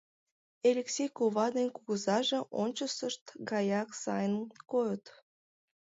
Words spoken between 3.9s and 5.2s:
сайын койыт.